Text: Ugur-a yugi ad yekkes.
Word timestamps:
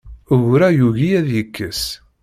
Ugur-a 0.33 0.69
yugi 0.77 1.09
ad 1.19 1.27
yekkes. 1.35 1.81